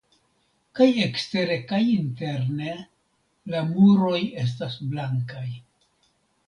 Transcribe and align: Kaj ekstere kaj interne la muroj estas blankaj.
Kaj 0.77 0.87
ekstere 1.03 1.57
kaj 1.73 1.81
interne 1.97 2.73
la 3.55 3.63
muroj 3.75 4.19
estas 4.49 4.81
blankaj. 4.95 5.49